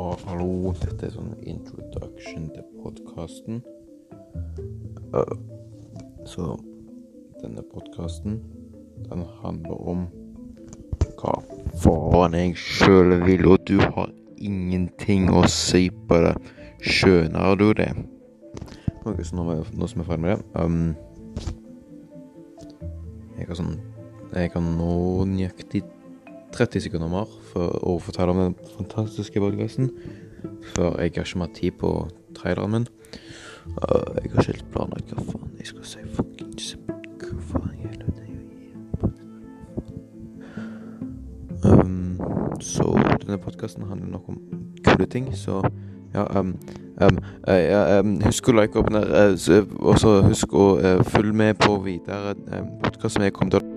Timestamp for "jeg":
12.38-12.56, 19.52-19.74, 20.00-20.06, 23.38-23.46, 24.32-24.52, 31.00-31.14, 34.22-34.30, 35.60-35.68, 53.26-53.36